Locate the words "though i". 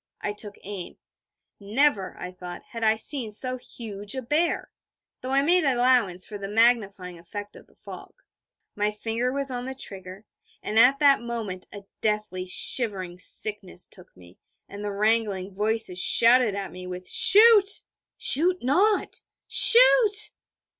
5.21-5.43